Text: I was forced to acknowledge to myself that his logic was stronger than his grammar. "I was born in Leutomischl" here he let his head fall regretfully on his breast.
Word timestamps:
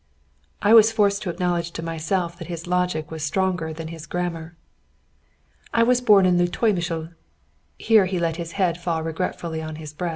I 0.63 0.73
was 0.73 0.91
forced 0.91 1.21
to 1.21 1.29
acknowledge 1.29 1.69
to 1.73 1.83
myself 1.83 2.35
that 2.39 2.47
his 2.47 2.65
logic 2.65 3.11
was 3.11 3.21
stronger 3.23 3.71
than 3.71 3.89
his 3.89 4.07
grammar. 4.07 4.57
"I 5.75 5.83
was 5.83 6.01
born 6.01 6.25
in 6.25 6.39
Leutomischl" 6.39 7.13
here 7.77 8.05
he 8.07 8.17
let 8.17 8.37
his 8.37 8.53
head 8.53 8.79
fall 8.79 9.03
regretfully 9.03 9.61
on 9.61 9.75
his 9.75 9.93
breast. 9.93 10.09